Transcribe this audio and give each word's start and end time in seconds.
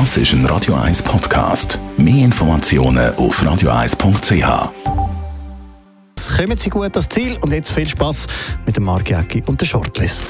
Das 0.00 0.16
ist 0.16 0.32
ein 0.32 0.44
Radio 0.46 0.74
1 0.74 1.04
Podcast. 1.04 1.78
Mehr 1.96 2.24
Informationen 2.24 3.14
auf 3.14 3.40
radio1.ch. 3.40 4.72
Kommen 6.36 6.56
Sie 6.58 6.68
gut 6.68 6.90
ans 6.96 7.08
Ziel 7.08 7.38
und 7.40 7.52
jetzt 7.52 7.70
viel 7.70 7.88
Spaß 7.88 8.26
mit 8.66 8.76
dem 8.76 8.82
Mark 8.86 9.08
Jäcki 9.08 9.44
und 9.46 9.60
der 9.60 9.66
Shortlist. 9.66 10.26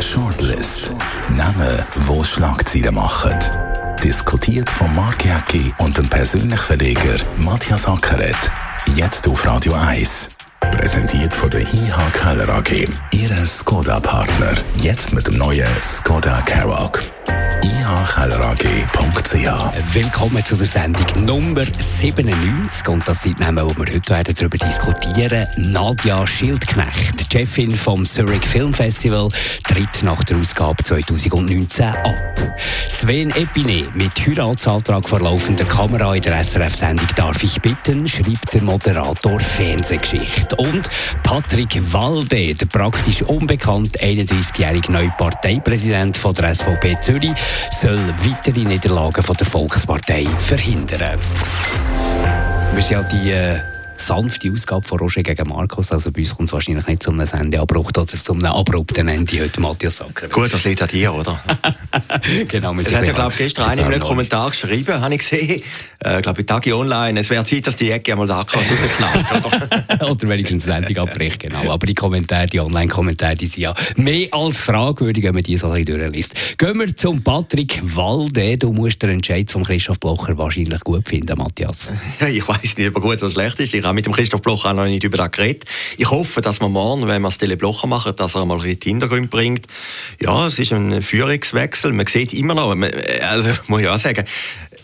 Shortlist. 0.00 0.90
Namen, 1.36 1.78
wo 2.06 2.24
Schlagzeilen 2.24 2.96
machen. 2.96 3.38
Diskutiert 4.02 4.68
von 4.68 4.92
Mark 4.96 5.24
Jäcki 5.24 5.72
und 5.78 5.96
dem 5.96 6.08
persönlichen 6.08 6.58
Verleger 6.58 7.14
Matthias 7.36 7.86
Ackeret. 7.86 8.50
Jetzt 8.96 9.28
auf 9.28 9.46
Radio 9.46 9.74
1. 9.74 10.30
Präsentiert 10.58 11.32
von 11.32 11.48
der 11.48 11.60
IH 11.60 12.10
Keller 12.12 12.48
AG. 12.48 12.88
Ihre 13.12 13.46
Skoda-Partner. 13.46 14.54
Jetzt 14.78 15.12
mit 15.12 15.28
dem 15.28 15.38
neuen 15.38 15.68
Skoda 15.80 16.42
Karoq 16.42 17.00
ihkellerag.ch. 17.92 19.94
Willkommen 19.94 20.44
zu 20.44 20.56
der 20.56 20.66
Sendung 20.66 21.26
Nummer 21.26 21.64
97 21.78 22.88
und 22.88 23.06
das 23.06 23.22
sind 23.22 23.38
Namen, 23.38 23.64
wo 23.64 23.76
wir 23.76 23.92
heute 23.92 24.32
darüber 24.32 24.56
diskutieren. 24.56 25.46
Nadja 25.56 26.26
Schildknecht, 26.26 27.30
Chefin 27.30 27.70
vom 27.70 28.06
Zurich 28.06 28.46
Film 28.46 28.72
Festival, 28.72 29.28
tritt 29.68 30.02
nach 30.02 30.24
der 30.24 30.38
Ausgabe 30.38 30.82
2019 30.82 31.86
ab. 31.86 32.32
Sven 32.88 33.30
Epine 33.30 33.88
mit 33.94 34.18
Heiratsantrag 34.18 35.08
vor 35.08 35.20
laufender 35.20 35.64
Kamera 35.64 36.14
in 36.14 36.22
der 36.22 36.42
SRF-Sendung 36.42 37.08
«Darf 37.16 37.42
ich 37.42 37.60
bitten?» 37.60 38.08
schreibt 38.08 38.54
der 38.54 38.62
Moderator 38.62 39.38
Fernsehgeschichte. 39.38 40.56
Und 40.56 40.88
Patrick 41.22 41.80
Walde, 41.92 42.54
der 42.54 42.66
praktisch 42.66 43.22
unbekannt 43.22 43.98
31-jährige 43.98 44.92
neue 44.92 45.10
Parteipräsident 45.18 46.16
von 46.16 46.34
der 46.34 46.54
SVP 46.54 46.98
Zürich, 47.00 47.32
soll 47.82 48.14
weitere 48.18 48.62
Niederlagen 48.62 49.24
von 49.24 49.36
der 49.36 49.44
Volkspartei 49.44 50.24
verhindern. 50.38 51.18
Wir 52.74 52.82
sind 52.82 52.92
ja 52.92 53.02
die 53.02 53.30
äh, 53.32 53.58
sanfte 54.06 54.50
Ausgabe 54.52 54.86
von 54.86 54.98
Roger 54.98 55.22
gegen 55.22 55.48
Markus. 55.48 55.92
Also 55.92 56.10
bei 56.10 56.20
uns 56.20 56.34
kommt 56.34 56.48
es 56.48 56.52
wahrscheinlich 56.52 56.86
nicht 56.86 57.02
zum 57.02 57.24
Sendeabbruch 57.24 57.88
oder 57.88 58.06
zum 58.06 58.44
abrupten 58.44 59.08
Ende 59.08 59.40
heute, 59.40 59.60
Matthias 59.60 59.96
Sacker. 59.96 60.28
Gut, 60.28 60.52
das 60.52 60.64
liegt 60.64 60.82
an 60.82 60.88
dir, 60.88 61.14
oder? 61.14 61.40
genau. 62.48 62.74
Es 62.74 62.94
hat 62.94 63.06
ja, 63.06 63.12
glaube 63.12 63.32
ich, 63.32 63.38
gestern 63.38 63.70
einer 63.70 63.82
in 63.82 63.88
einem 63.88 64.00
Kommentar 64.00 64.50
geschrieben, 64.50 65.00
habe 65.00 65.14
ich 65.14 65.20
gesehen, 65.20 65.62
äh, 66.00 66.20
glaube 66.20 66.40
ich, 66.40 66.46
Tagi 66.46 66.72
Online, 66.72 67.20
es 67.20 67.30
wäre 67.30 67.44
Zeit, 67.44 67.66
dass 67.66 67.76
die 67.76 67.90
Ecke 67.90 68.12
einmal 68.12 68.26
da 68.26 68.40
rausknallt, 68.40 69.46
oder? 69.46 70.10
oder 70.10 70.28
wenigstens 70.28 70.64
Sendung 70.64 70.96
abbricht, 70.96 71.40
genau. 71.40 71.70
Aber 71.70 71.86
die 71.86 71.94
Kommentare, 71.94 72.46
die 72.46 72.60
Online-Kommentare, 72.60 73.36
die 73.36 73.46
sind 73.46 73.62
ja 73.62 73.74
mehr 73.96 74.28
als 74.32 74.58
fragwürdig, 74.58 75.24
wenn 75.24 75.34
man 75.34 75.42
die 75.42 75.56
so 75.56 75.68
ein 75.68 75.84
bisschen 75.84 76.00
durchliest. 76.00 76.58
Gehen 76.58 76.78
wir 76.78 76.96
zum 76.96 77.22
Patrick 77.22 77.80
Walde. 77.82 78.58
Du 78.58 78.72
musst 78.72 79.02
den 79.02 79.10
Entscheid 79.10 79.50
von 79.50 79.64
Christoph 79.64 80.00
Blocher 80.00 80.36
wahrscheinlich 80.36 80.80
gut 80.80 81.08
finden, 81.08 81.36
Matthias. 81.38 81.92
Ja, 82.20 82.28
ich 82.28 82.46
weiß 82.46 82.76
nicht, 82.76 82.88
ob 82.88 82.96
er 82.96 83.00
gut 83.00 83.22
oder 83.22 83.30
schlecht 83.30 83.58
ist. 83.60 83.74
Ich 83.74 83.82
habe 83.92 83.96
mit 83.96 84.06
dem 84.06 84.12
Christoph 84.12 84.42
Blocher 84.42 84.70
auch 84.70 84.74
noch 84.74 84.86
nicht 84.86 85.04
über 85.04 85.18
das 85.18 85.30
geredet. 85.30 85.64
Ich 85.98 86.10
hoffe, 86.10 86.40
dass 86.40 86.60
wir 86.60 86.68
morgen, 86.68 87.06
wenn 87.06 87.22
wir 87.22 87.28
das 87.28 87.38
Tele 87.38 87.56
Blocher 87.56 87.86
machen, 87.86 88.14
dass 88.16 88.34
er 88.34 88.44
mal 88.44 88.64
in 88.64 88.78
den 88.78 88.82
Hintergrund 88.82 89.30
bringt. 89.30 89.66
Ja, 90.20 90.46
es 90.46 90.58
ist 90.58 90.72
ein 90.72 91.02
Führungswechsel. 91.02 91.92
Man 91.92 92.06
sieht 92.06 92.32
immer 92.32 92.54
noch, 92.54 92.74
also 93.22 93.50
muss 93.68 93.82
ich 93.82 93.88
auch 93.88 93.98
sagen, 93.98 94.24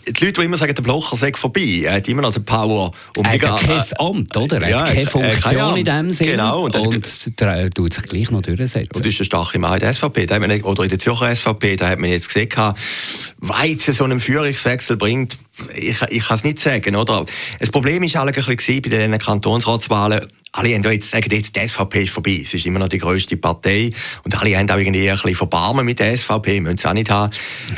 die 0.07 0.25
Leute, 0.25 0.41
die 0.41 0.45
immer 0.45 0.57
sagen, 0.57 0.73
der 0.73 0.81
Blocher 0.81 1.17
sei 1.17 1.31
vorbei, 1.35 1.81
er 1.83 1.93
hat 1.95 2.07
immer 2.07 2.21
noch 2.21 2.33
den 2.33 2.45
Power. 2.45 2.91
Um 3.17 3.25
er 3.25 3.33
hat 3.33 3.61
kein 3.61 3.81
Amt, 3.97 4.37
oder? 4.37 4.61
Er 4.61 4.69
ja, 4.69 4.79
hat 4.81 4.93
keine 4.93 5.05
Funktion 5.05 5.57
keine 5.57 5.79
in 5.79 5.85
dem 5.85 6.11
Sinne. 6.11 6.31
Genau. 6.31 6.63
Und, 6.63 6.75
und 6.75 7.73
tut 7.75 7.93
sich 7.93 8.03
gleich 8.03 8.31
noch 8.31 8.41
durchsetzen. 8.41 8.89
Und 8.95 9.05
das 9.05 9.13
ist 9.13 9.19
eine 9.19 9.25
starke 9.25 9.59
Macht 9.59 9.81
der 9.81 9.93
SVP. 9.93 10.25
Da 10.25 10.39
man, 10.39 10.61
oder 10.61 10.83
in 10.83 10.89
der 10.89 10.99
Zürcher 10.99 11.35
SVP, 11.35 11.75
da 11.75 11.89
hat 11.89 11.99
man 11.99 12.09
jetzt 12.09 12.27
gesehen, 12.27 12.49
weit 13.39 13.81
so 13.81 14.03
einen 14.03 14.19
Führungswechsel 14.19 14.97
bringt, 14.97 15.37
ich, 15.75 16.01
ich 16.09 16.25
kann 16.25 16.35
es 16.35 16.43
nicht 16.43 16.59
sagen, 16.59 16.95
oder? 16.95 17.25
Das 17.59 17.69
Problem 17.69 18.03
war 18.03 18.25
ein 18.27 18.33
bisschen 18.33 18.81
bei 18.81 18.89
den 18.89 19.17
Kantonsratswahlen, 19.17 20.27
alle 20.53 20.73
haben 20.73 20.83
jetzt, 20.83 21.11
sagen 21.11 21.29
jetzt, 21.31 21.55
die 21.55 21.67
SVP 21.67 22.03
ist 22.03 22.11
vorbei. 22.11 22.41
Es 22.43 22.53
ist 22.53 22.65
immer 22.65 22.79
noch 22.79 22.89
die 22.89 22.97
grösste 22.97 23.37
Partei. 23.37 23.91
Und 24.23 24.39
alle 24.39 24.57
haben 24.57 24.69
auch 24.69 24.77
irgendwie 24.77 25.09
ein 25.09 25.15
bisschen 25.15 25.35
Verbarmen 25.35 25.85
mit 25.85 25.99
der 25.99 26.17
SVP. 26.17 26.59
Müssen 26.59 26.77
sie 26.77 26.87
auch 26.87 26.93
nicht 26.93 27.09
haben. 27.09 27.31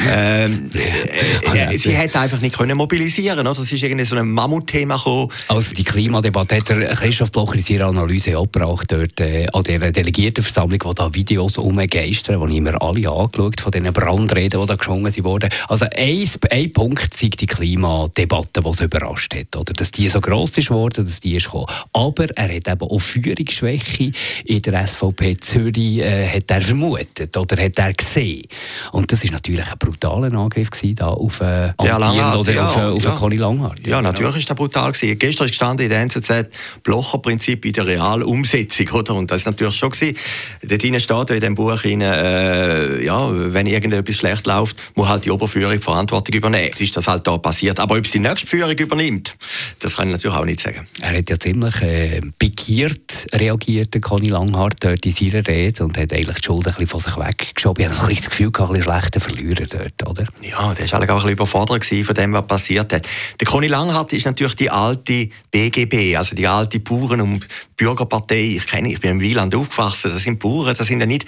ähm, 0.09 0.69
äh, 1.53 1.73
äh, 1.73 1.77
sie 1.77 1.91
hätte 1.91 2.19
einfach 2.19 2.39
nicht 2.39 2.55
können 2.55 2.77
mobilisieren 2.77 3.39
oder? 3.39 3.53
Das 3.53 3.71
ist 3.71 3.83
irgendwie 3.83 4.05
so 4.05 4.15
ein 4.15 4.29
Mammutthema 4.29 4.95
gekommen. 4.95 5.29
Also 5.47 5.75
die 5.75 5.83
Klimadebatte 5.83 6.57
hat 6.57 6.69
der 6.69 6.95
Christoph 6.95 7.31
Blocher 7.31 7.55
in 7.55 7.63
seiner 7.63 7.87
Analyse 7.87 8.37
abgebracht, 8.37 8.91
dort 8.91 9.19
äh, 9.19 9.47
an 9.51 9.63
der 9.63 9.91
Delegiertenversammlung, 9.91 10.79
wo 10.83 10.93
da 10.93 11.13
Videos 11.13 11.57
umgeistern, 11.57 12.45
die 12.47 12.55
ich 12.55 12.61
mir 12.61 12.81
alle 12.81 13.09
angeschaut 13.09 13.59
von 13.61 13.71
diesen 13.71 13.91
Brandreden, 13.91 14.61
die 14.61 14.65
da 14.65 14.75
geschwungen 14.75 15.13
wurden. 15.23 15.49
Also 15.67 15.85
ein, 15.95 16.29
ein 16.49 16.73
Punkt 16.73 17.13
zeigt 17.13 17.41
die 17.41 17.47
Klimadebatte, 17.47 18.61
die 18.61 18.69
es 18.69 18.79
überrascht 18.79 19.35
hat. 19.35 19.55
Oder? 19.55 19.73
Dass 19.73 19.91
die 19.91 20.07
so 20.07 20.21
gross 20.21 20.57
ist 20.57 20.69
geworden, 20.69 21.05
dass 21.05 21.19
die 21.19 21.35
ist 21.35 21.45
gekommen. 21.45 21.65
Aber 21.93 22.27
er 22.35 22.55
hat 22.55 22.60
eben 22.67 22.81
auch 22.81 22.99
Führungsschwäche 22.99 24.11
in 24.45 24.61
der 24.61 24.87
SVP 24.87 25.37
Zürich 25.37 25.99
äh, 25.99 26.27
hat 26.27 26.49
er 26.51 26.61
vermutet 26.61 27.35
oder 27.37 27.63
hat 27.63 27.77
er 27.77 27.93
gesehen. 27.93 28.45
Und 28.91 29.11
das 29.11 29.23
ist 29.23 29.31
natürlich 29.31 29.71
ein 29.71 29.77
brutaler 29.77 30.33
Angriff 30.33 30.69
gewesen, 30.69 30.95
da 30.95 31.07
auf 31.09 31.41
äh, 31.41 31.73
ja, 31.83 31.97
Antien 31.97 32.39
oder 32.39 32.53
ja, 32.53 32.67
auf, 32.67 32.75
äh, 32.75 32.81
auf 32.81 33.03
ja. 33.03 33.15
Conny 33.15 33.37
Langhart. 33.37 33.79
Ja, 33.85 33.97
ja 33.97 34.01
natürlich 34.01 34.37
ist 34.37 34.49
das 34.49 34.57
brutal 34.57 34.91
gewesen. 34.91 35.17
Gestern 35.17 35.45
ist 35.45 35.51
gestanden 35.51 35.85
in 35.85 35.89
der 35.89 36.01
NZZ 36.01 36.47
Blocher-Prinzip 36.83 37.65
in 37.65 37.73
der 37.73 37.87
realen 37.87 38.23
Umsetzung, 38.23 38.89
oder? 38.89 39.15
Und 39.15 39.31
das 39.31 39.41
ist 39.41 39.45
natürlich 39.45 39.75
schon 39.75 39.89
gewesen. 39.89 40.17
Dort 40.61 41.01
steht 41.01 41.29
in 41.31 41.41
dem 41.41 41.55
Buch 41.55 41.83
rein, 41.83 42.01
äh, 42.01 43.03
ja, 43.03 43.29
wenn 43.31 43.67
irgendetwas 43.67 44.15
schlecht 44.15 44.47
läuft, 44.47 44.75
muss 44.95 45.07
halt 45.07 45.25
die 45.25 45.31
Oberführung 45.31 45.73
die 45.73 45.79
Verantwortung 45.79 46.35
übernehmen. 46.35 46.67
Jetzt 46.67 46.81
ist 46.81 46.97
das 46.97 47.07
halt 47.07 47.25
da 47.27 47.37
passiert. 47.37 47.79
Aber 47.79 47.97
ob 47.97 48.05
es 48.05 48.11
die 48.11 48.19
nächste 48.19 48.47
Führung 48.47 48.71
übernimmt, 48.71 49.35
das 49.79 49.95
kann 49.95 50.07
ich 50.07 50.13
natürlich 50.13 50.37
auch 50.37 50.45
nicht 50.45 50.59
sagen. 50.59 50.87
Er 51.01 51.17
hat 51.17 51.29
ja 51.29 51.39
ziemlich 51.39 51.81
äh, 51.81 52.21
pikiert 52.51 53.27
reagiert, 53.33 53.93
der 53.93 54.01
Conny 54.01 54.27
Langhart, 54.27 54.75
dort 54.79 55.05
in 55.05 55.11
seiner 55.11 55.47
Rede 55.47 55.83
und 55.83 55.97
hat 55.97 56.11
eigentlich 56.11 56.37
die 56.37 56.45
Schuld 56.45 56.67
ein 56.67 56.73
bisschen 56.73 56.87
von 56.87 56.99
sich 56.99 57.17
weggeschoben. 57.17 57.83
Ich 57.83 57.89
habe 57.89 58.01
ein 58.01 58.07
bisschen 58.07 58.23
das 58.23 58.29
Gefühl, 58.29 58.47
ein 58.47 58.67
bisschen 58.67 58.83
schlechter 58.83 59.19
Verlierer 59.19 59.65
dort, 59.65 60.09
oder? 60.09 60.27
Ja, 60.41 60.73
der 60.73 60.91
war 60.91 60.99
auch 60.99 61.01
ein 61.01 61.15
bisschen 61.15 61.29
überfordert 61.29 61.85
von 61.85 62.15
dem, 62.15 62.33
was 62.33 62.47
passiert 62.47 62.93
hat. 62.93 63.07
Der 63.39 63.47
Conny 63.47 63.67
Langhart 63.67 64.11
ist 64.13 64.25
natürlich 64.25 64.55
die 64.55 64.69
alte 64.69 65.29
BGB, 65.49 66.17
also 66.17 66.35
die 66.35 66.47
alte 66.47 66.79
Bauern- 66.79 67.21
und 67.21 67.47
Bürgerpartei. 67.77 68.57
Ich 68.57 68.67
kenne, 68.67 68.91
ich 68.91 68.99
bin 68.99 69.11
im 69.11 69.21
Wieland 69.21 69.55
aufgewachsen. 69.55 70.11
Das 70.13 70.23
sind 70.23 70.39
Bauern, 70.39 70.75
das 70.77 70.87
sind 70.87 70.99
ja 70.99 71.05
nicht 71.05 71.25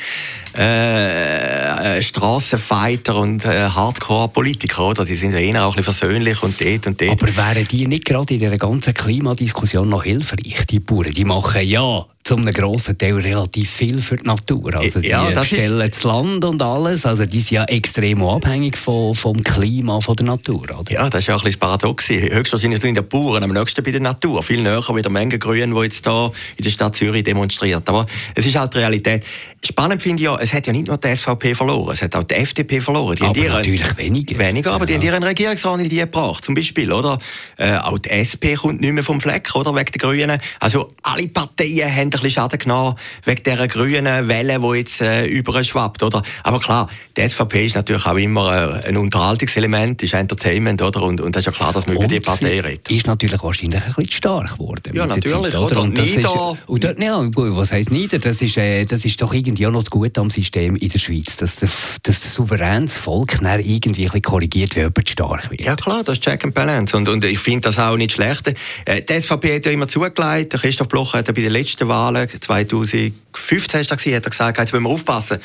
äh, 0.55 1.97
äh, 1.97 2.01
Strassenfighter 2.01 3.15
und 3.15 3.45
äh, 3.45 3.69
Hardcore-Politiker, 3.69 4.89
oder? 4.89 5.05
Die 5.05 5.15
sind 5.15 5.31
ja 5.31 5.39
eher 5.39 5.65
auch 5.65 5.71
ein 5.75 5.77
bisschen 5.77 5.95
versöhnlich 5.95 6.43
und 6.43 6.61
dort 6.61 6.87
und 6.87 7.01
dort. 7.01 7.11
Aber 7.11 7.35
wären 7.35 7.67
die 7.67 7.87
nicht 7.87 8.05
gerade 8.05 8.33
in 8.33 8.39
dieser 8.39 8.57
ganzen 8.57 8.93
Klimadiskussion 8.93 9.89
noch 9.89 10.03
hilfreich, 10.03 10.65
die 10.69 10.79
Bauern? 10.79 11.12
Die 11.15 11.25
machen 11.25 11.67
ja 11.67 12.07
zu 12.23 12.37
einem 12.37 12.53
grossen 12.53 12.97
Teil 12.97 13.15
relativ 13.15 13.69
viel 13.69 14.01
für 14.01 14.15
die 14.15 14.25
Natur. 14.25 14.75
Also 14.75 15.01
die 15.01 15.09
ja, 15.09 15.29
das 15.31 15.47
stellen 15.47 15.81
ist... 15.81 15.97
das 15.97 16.03
Land 16.03 16.45
und 16.45 16.61
alles. 16.61 17.05
Also 17.05 17.25
die 17.25 17.41
sind 17.41 17.51
ja 17.51 17.65
extrem 17.65 18.23
abhängig 18.23 18.77
von, 18.77 19.13
vom 19.13 19.43
Klima, 19.43 19.99
von 19.99 20.15
der 20.15 20.27
Natur. 20.27 20.63
Oder? 20.63 20.91
Ja, 20.91 21.09
das 21.09 21.21
ist 21.21 21.27
ja 21.27 21.35
ein 21.35 21.41
bisschen 21.41 21.59
Paradox. 21.59 22.07
Höchstwahrscheinlich 22.07 22.81
sind 22.81 22.97
die 22.97 23.01
Bauern 23.01 23.43
am 23.43 23.51
nächsten 23.51 23.83
bei 23.83 23.91
der 23.91 23.99
Natur. 23.99 24.41
Viel 24.41 24.61
näher 24.61 24.81
wie 24.93 25.01
der 25.01 25.11
Menge 25.11 25.37
Grün, 25.37 25.75
die 25.75 25.81
jetzt 25.81 26.05
hier 26.05 26.31
in 26.55 26.63
der 26.63 26.71
Stadt 26.71 26.95
Zürich 26.95 27.23
demonstriert. 27.23 27.87
Aber 27.89 28.05
es 28.35 28.45
ist 28.45 28.57
halt 28.57 28.73
die 28.73 28.77
Realität. 28.77 29.25
Spannend 29.65 30.01
finde 30.01 30.21
ich 30.21 30.25
ja, 30.25 30.37
es 30.39 30.53
hat 30.53 30.67
ja 30.67 30.73
nicht 30.73 30.87
nur 30.87 30.97
die 30.97 31.15
SVP 31.15 31.55
verloren, 31.55 31.93
es 31.93 32.01
hat 32.01 32.15
auch 32.15 32.23
die 32.23 32.35
FDP 32.35 32.81
verloren. 32.81 33.15
Die 33.15 33.23
aber 33.23 33.57
natürlich 33.57 33.97
weniger. 33.97 34.37
Weniger, 34.37 34.71
aber 34.73 34.89
ja. 34.89 34.97
die 34.97 35.07
haben 35.07 35.13
ihren 35.13 35.23
Regierungsrat 35.23 35.79
in 35.79 35.89
die 35.89 35.97
gebracht, 35.97 36.43
zum 36.43 36.55
Beispiel, 36.55 36.91
oder? 36.91 37.17
Äh, 37.57 37.77
auch 37.77 37.97
die 37.97 38.09
SP 38.11 38.55
kommt 38.55 38.81
nicht 38.81 38.91
mehr 38.93 39.03
vom 39.03 39.21
Fleck, 39.21 39.55
oder? 39.55 39.73
Wegen 39.73 39.91
der 39.91 39.99
Grünen. 39.99 40.41
Also 40.59 40.91
alle 41.01 41.27
Parteien 41.27 41.93
haben 41.93 42.12
ein 42.15 42.21
bisschen 42.21 42.41
Schaden 42.43 42.59
genommen 42.59 42.95
wegen 43.25 43.43
dieser 43.43 43.67
grünen 43.67 44.27
Welle, 44.27 44.59
die 44.59 44.77
jetzt 44.77 45.01
äh, 45.01 45.25
überschwappt, 45.25 46.03
oder? 46.03 46.21
Aber 46.43 46.59
klar, 46.59 46.89
die 47.17 47.27
SVP 47.27 47.65
ist 47.65 47.75
natürlich 47.75 48.05
auch 48.05 48.15
immer 48.15 48.81
äh, 48.83 48.87
ein 48.87 48.97
Unterhaltungselement, 48.97 50.01
ist 50.03 50.13
Entertainment, 50.13 50.81
oder? 50.81 51.03
Und, 51.03 51.21
und 51.21 51.35
das 51.35 51.41
ist 51.41 51.45
ja 51.47 51.51
klar, 51.51 51.73
dass 51.73 51.87
man 51.87 51.97
und 51.97 52.05
über 52.05 52.13
die 52.13 52.19
Partei 52.19 52.61
redet. 52.61 52.89
ist 52.89 53.07
natürlich 53.07 53.41
wahrscheinlich 53.41 53.81
ein 53.81 53.93
bisschen 53.93 54.11
stark 54.11 54.53
geworden. 54.53 54.91
Ja, 54.93 55.05
natürlich, 55.05 55.53
Zeit, 55.53 55.55
oder? 55.55 55.81
Und 55.81 55.97
das 55.97 56.05
nieder. 56.05 56.19
Ist, 56.19 56.67
und 56.67 56.83
ja, 56.83 57.21
gut, 57.23 57.55
was 57.55 57.71
heisst 57.71 57.91
nieder? 57.91 58.19
Das 58.19 58.41
ist, 58.41 58.57
äh, 58.57 58.83
das 58.85 59.05
ist 59.05 59.21
doch 59.21 59.33
irgendwie 59.33 59.67
auch 59.67 59.71
noch 59.71 59.81
das 59.81 59.89
Gute 59.89 60.19
am 60.21 60.29
System 60.29 60.75
in 60.75 60.89
der 60.89 60.99
Schweiz, 60.99 61.37
dass, 61.37 61.57
der, 61.57 61.69
dass 62.03 62.21
das 62.21 62.33
souveränes 62.33 62.97
Volk 62.97 63.39
dann 63.41 63.59
irgendwie 63.59 64.03
ein 64.03 64.05
bisschen 64.05 64.21
korrigiert, 64.21 64.75
wenn 64.75 64.83
jemand 64.83 65.09
stark 65.09 65.51
wird. 65.51 65.61
Ja 65.61 65.75
klar, 65.75 66.03
das 66.03 66.15
ist 66.15 66.23
Check 66.23 66.43
and 66.45 66.53
Balance 66.53 66.95
und, 66.95 67.07
und 67.09 67.23
ich 67.23 67.39
finde 67.39 67.61
das 67.61 67.79
auch 67.79 67.97
nicht 67.97 68.13
schlecht. 68.13 68.53
Äh, 68.85 69.01
die 69.01 69.21
SVP 69.21 69.55
hat 69.55 69.65
ja 69.65 69.71
immer 69.71 69.87
zugelegt, 69.87 70.53
Christoph 70.53 70.87
Blocher 70.87 71.19
hat 71.19 71.27
ja 71.27 71.33
bei 71.33 71.41
den 71.41 71.51
letzten 71.51 71.87
Wahlen 72.03 72.29
2015 72.29 73.79
hast 73.79 73.91
du 73.91 73.95
gesagt, 73.95 74.15
hat 74.15 74.25
er 74.25 74.29
gesagt, 74.29 74.57
jetzt 74.57 74.73
müssen 74.73 74.83
wir 74.83 74.89
aufpassen, 74.89 75.39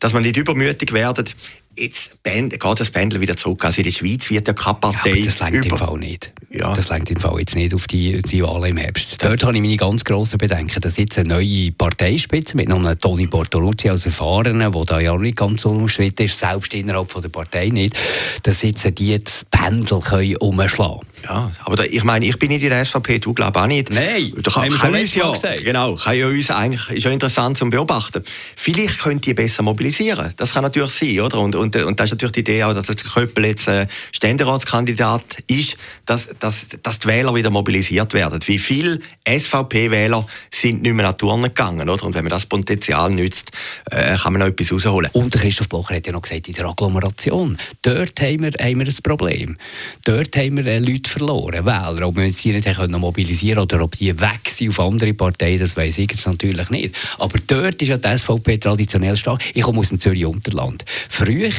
dass 0.00 0.12
wir 0.12 0.20
nicht 0.20 0.36
übermütig 0.36 0.92
werden. 0.92 1.28
Jetzt 1.76 2.18
geht 2.22 2.62
das 2.62 2.90
Pendel 2.90 3.20
wieder 3.20 3.36
zurück. 3.36 3.64
Also 3.64 3.78
in 3.78 3.84
der 3.84 3.92
Schweiz 3.92 4.30
wird 4.30 4.46
ja 4.46 4.54
keine 4.54 4.74
Partei... 4.74 5.10
Ja, 5.10 5.24
das 5.24 5.40
längt 5.40 5.64
im 5.64 5.76
Fall 5.76 5.98
nicht. 5.98 6.32
Ja. 6.50 6.74
Das 6.74 6.90
längt 6.90 7.10
im 7.10 7.16
Fall 7.16 7.38
jetzt 7.38 7.54
nicht 7.54 7.74
auf 7.74 7.86
die, 7.86 8.20
die 8.20 8.42
Wahlen 8.42 8.72
im 8.72 8.76
Herbst. 8.76 9.16
Dort 9.24 9.42
habe 9.42 9.56
ich 9.56 9.62
meine 9.62 9.76
ganz 9.76 10.04
grossen 10.04 10.38
Bedenken, 10.38 10.80
dass 10.80 10.98
jetzt 10.98 11.18
eine 11.18 11.30
neue 11.30 11.72
Parteispitze 11.72 12.56
mit 12.56 12.70
einem 12.70 12.98
Toni 13.00 13.26
Bortoluzzi 13.26 13.88
als 13.88 14.04
Erfahrenen, 14.04 14.70
der 14.70 14.84
da 14.84 15.00
ja 15.00 15.16
nicht 15.16 15.36
ganz 15.36 15.64
unumstritten 15.64 16.26
ist, 16.26 16.38
selbst 16.38 16.74
innerhalb 16.74 17.10
von 17.10 17.22
der 17.22 17.30
Partei 17.30 17.68
nicht, 17.68 17.98
dass 18.42 18.62
jetzt 18.62 18.86
die 18.98 19.18
das 19.22 19.46
Pendel 19.50 20.00
können 20.00 20.36
umschlagen 20.36 21.00
können. 21.00 21.12
Ja, 21.24 21.52
aber 21.64 21.76
da, 21.76 21.84
ich 21.84 22.04
meine, 22.04 22.26
ich 22.26 22.38
bin 22.38 22.48
nicht 22.48 22.62
in 22.62 22.70
der 22.70 22.84
SVP, 22.84 23.20
du 23.20 23.32
glaubst 23.32 23.60
auch 23.60 23.66
nicht. 23.66 23.90
Nein, 23.90 24.32
da 24.42 24.50
kann, 24.50 24.68
kann 24.68 24.94
uns 24.94 25.14
ja, 25.14 25.32
genau, 25.62 25.94
kann 25.94 26.18
ja 26.18 26.26
uns 26.26 26.50
eigentlich, 26.50 26.90
ist 26.90 27.04
ja 27.04 27.10
interessant 27.10 27.58
zu 27.58 27.70
beobachten. 27.70 28.22
Vielleicht 28.56 28.98
könnt 29.00 29.26
ihr 29.26 29.34
besser 29.34 29.62
mobilisieren. 29.62 30.32
Das 30.36 30.52
kann 30.52 30.62
natürlich 30.64 30.90
sein, 30.90 31.20
oder? 31.20 31.38
Und, 31.38 31.54
und, 31.62 31.76
und 31.76 31.98
das 31.98 32.06
ist 32.06 32.12
natürlich 32.12 32.32
die 32.32 32.40
Idee 32.40 32.64
auch, 32.64 32.74
dass 32.74 32.86
der 32.86 32.96
Köppel 32.96 33.46
jetzt 33.46 33.68
äh, 33.68 33.86
Ständeratskandidat 34.12 35.22
ist, 35.46 35.76
dass, 36.06 36.28
dass, 36.38 36.66
dass 36.82 36.98
die 36.98 37.08
Wähler 37.08 37.34
wieder 37.34 37.50
mobilisiert 37.50 38.12
werden. 38.14 38.40
Wie 38.46 38.58
viele 38.58 38.98
SVP-Wähler 39.26 40.26
sind 40.50 40.82
nicht 40.82 40.94
mehr 40.94 41.06
nach 41.06 41.14
Turnen 41.14 41.44
gegangen, 41.44 41.88
oder? 41.88 42.04
Und 42.04 42.14
wenn 42.14 42.24
man 42.24 42.30
das 42.30 42.46
Potenzial 42.46 43.10
nützt, 43.10 43.50
äh, 43.90 44.16
kann 44.16 44.32
man 44.32 44.40
noch 44.40 44.48
etwas 44.48 44.72
rausholen. 44.72 45.10
Und 45.12 45.32
Christoph 45.34 45.68
Blocher 45.68 45.96
hat 45.96 46.06
ja 46.06 46.12
noch 46.12 46.22
gesagt, 46.22 46.48
in 46.48 46.54
der 46.54 46.66
Agglomeration, 46.66 47.56
dort 47.82 48.20
haben 48.20 48.42
wir, 48.42 48.52
haben 48.60 48.78
wir 48.80 48.86
ein 48.86 48.96
Problem. 49.02 49.56
Dort 50.04 50.36
haben 50.36 50.56
wir 50.56 50.66
äh, 50.66 50.78
Leute 50.78 51.08
verloren, 51.08 51.64
Wähler. 51.64 52.06
Ob 52.06 52.16
wir 52.16 52.32
sie 52.32 52.52
nicht 52.52 52.68
können 52.72 53.00
mobilisieren 53.00 53.60
oder 53.60 53.82
ob 53.82 53.96
die 53.96 54.18
weg 54.18 54.48
sind 54.48 54.70
auf 54.70 54.80
andere 54.80 55.14
Parteien, 55.14 55.60
das 55.60 55.76
weiß 55.76 55.98
ich 55.98 56.10
jetzt 56.10 56.26
natürlich 56.26 56.70
nicht. 56.70 56.96
Aber 57.18 57.38
dort 57.46 57.80
ist 57.80 57.88
ja 57.88 57.96
die 57.96 58.18
SVP 58.18 58.58
traditionell 58.58 59.16
stark. 59.16 59.42
Ich 59.54 59.62
komme 59.62 59.78
aus 59.78 59.90
dem 59.90 60.00
Zürich-Unterland. 60.00 60.84
Früher 61.08 61.51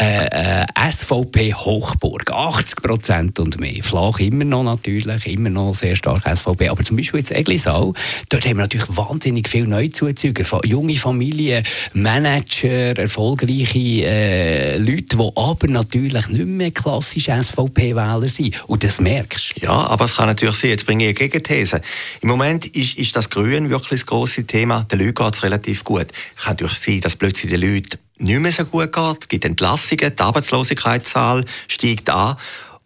äh, 0.00 0.62
äh, 0.62 0.66
SVP 0.90 1.54
Hochburg, 1.54 2.30
80 2.30 2.82
Prozent 2.82 3.38
und 3.38 3.60
mehr. 3.60 3.82
Flach 3.82 4.18
immer 4.18 4.44
noch 4.44 4.64
natürlich, 4.64 5.26
immer 5.26 5.50
noch 5.50 5.74
sehr 5.74 5.94
stark 5.94 6.24
SVP. 6.24 6.68
Aber 6.68 6.82
zum 6.82 6.96
Beispiel 6.96 7.20
jetzt 7.20 7.30
Eglisau, 7.30 7.94
dort 8.28 8.44
haben 8.44 8.56
wir 8.56 8.62
natürlich 8.62 8.96
wahnsinnig 8.96 9.48
viele 9.48 9.68
Neuzuzüger, 9.68 10.44
junge 10.64 10.96
Familien, 10.96 11.64
Manager, 11.92 12.98
erfolgreiche 12.98 14.04
äh, 14.04 14.78
Leute, 14.78 15.16
die 15.16 15.30
aber 15.36 15.68
natürlich 15.68 16.28
nicht 16.28 16.46
mehr 16.46 16.70
klassisch 16.72 17.26
SVP-Wähler 17.26 18.28
sind. 18.28 18.68
Und 18.68 18.82
das 18.82 19.00
merkst 19.00 19.54
du. 19.56 19.66
Ja, 19.66 19.86
aber 19.86 20.06
es 20.06 20.16
kann 20.16 20.26
natürlich 20.26 20.56
sein, 20.56 20.70
jetzt 20.70 20.86
bringe 20.86 21.04
ich 21.04 21.08
eine 21.10 21.28
Gegenthese. 21.28 21.80
Im 22.20 22.28
Moment 22.28 22.66
ist, 22.66 22.98
ist 22.98 23.14
das 23.14 23.30
Grün 23.30 23.70
wirklich 23.70 24.00
das 24.00 24.06
grosse 24.06 24.44
Thema. 24.44 24.84
Den 24.84 24.98
Leuten 24.98 25.14
geht 25.14 25.34
es 25.34 25.42
relativ 25.42 25.84
gut. 25.84 26.06
Es 26.36 26.44
kann 26.44 26.54
natürlich 26.54 26.78
sein, 26.78 27.00
dass 27.00 27.16
plötzlich 27.16 27.52
die 27.52 27.58
Leute 27.58 27.98
nicht 28.18 28.40
mehr 28.40 28.52
so 28.52 28.64
gut 28.64 28.92
geht. 28.92 29.28
Gibt 29.28 29.44
Entlassungen, 29.44 30.14
die 30.16 30.22
Arbeitslosigkeitszahl 30.22 31.44
steigt 31.68 32.10
an. 32.10 32.36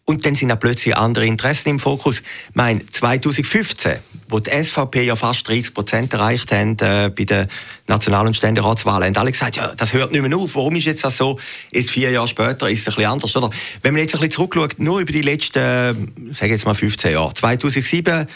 Und 0.08 0.24
dann 0.24 0.34
sind 0.34 0.50
auch 0.50 0.58
plötzlich 0.58 0.96
andere 0.96 1.26
Interessen 1.26 1.68
im 1.68 1.78
Fokus. 1.78 2.20
Ich 2.20 2.54
meine, 2.54 2.82
2015, 2.86 3.98
wo 4.30 4.38
die 4.38 4.50
SVP 4.50 5.02
ja 5.02 5.16
fast 5.16 5.46
30 5.46 5.74
Prozent 5.74 6.14
erreicht 6.14 6.50
haben 6.50 6.78
äh, 6.80 7.10
bei 7.14 7.24
den 7.24 7.46
National- 7.88 8.26
und 8.26 8.34
Ständeratswahlen, 8.34 9.08
haben 9.08 9.16
alle 9.18 9.32
gesagt, 9.32 9.56
ja, 9.56 9.74
das 9.76 9.92
hört 9.92 10.12
nicht 10.12 10.22
mehr 10.22 10.38
auf. 10.38 10.54
Warum 10.54 10.76
ist 10.76 10.86
jetzt 10.86 11.04
das 11.04 11.18
so? 11.18 11.38
Jetzt 11.72 11.90
vier 11.90 12.10
Jahre 12.10 12.26
später 12.26 12.70
ist 12.70 12.80
es 12.80 12.88
ein 12.88 12.94
bisschen 12.94 13.12
anders, 13.12 13.36
oder? 13.36 13.50
Wenn 13.82 13.92
man 13.92 14.00
jetzt 14.00 14.14
ein 14.14 14.20
bisschen 14.20 14.32
zurückschaut, 14.32 14.78
nur 14.78 15.00
über 15.00 15.12
die 15.12 15.20
letzten, 15.20 15.58
äh, 15.58 15.94
sage 16.32 16.52
jetzt 16.52 16.64
mal 16.64 16.74
15 16.74 17.12
Jahre. 17.12 17.34
2007 17.34 18.26